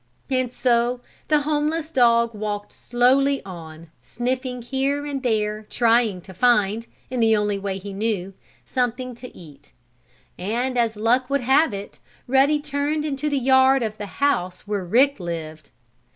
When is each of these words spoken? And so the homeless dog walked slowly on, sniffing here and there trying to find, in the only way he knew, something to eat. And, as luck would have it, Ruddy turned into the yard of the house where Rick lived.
And 0.31 0.51
so 0.51 1.01
the 1.27 1.41
homeless 1.41 1.91
dog 1.91 2.33
walked 2.33 2.73
slowly 2.73 3.39
on, 3.45 3.91
sniffing 3.99 4.63
here 4.63 5.05
and 5.05 5.21
there 5.21 5.61
trying 5.69 6.21
to 6.21 6.33
find, 6.33 6.87
in 7.11 7.19
the 7.19 7.37
only 7.37 7.59
way 7.59 7.77
he 7.77 7.93
knew, 7.93 8.33
something 8.65 9.13
to 9.13 9.37
eat. 9.37 9.73
And, 10.39 10.75
as 10.75 10.95
luck 10.95 11.29
would 11.29 11.41
have 11.41 11.71
it, 11.71 11.99
Ruddy 12.27 12.59
turned 12.59 13.05
into 13.05 13.29
the 13.29 13.37
yard 13.37 13.83
of 13.83 13.99
the 13.99 14.07
house 14.17 14.61
where 14.67 14.83
Rick 14.83 15.19
lived. 15.19 15.69